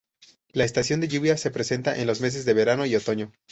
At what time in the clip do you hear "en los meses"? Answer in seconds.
1.95-2.43